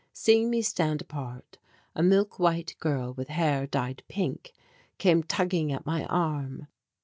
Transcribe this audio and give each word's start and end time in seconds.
Seeing 0.13 0.49
me 0.49 0.63
stand 0.63 0.99
apart, 1.03 1.59
a 1.95 2.01
milk 2.01 2.39
white 2.39 2.75
girl 2.79 3.13
with 3.13 3.27
hair 3.29 3.67
dyed 3.67 4.01
pink 4.07 4.51
came 4.97 5.21
tugging 5.21 5.71
at 5.71 5.85
my 5.85 6.05
arm. 6.05 6.65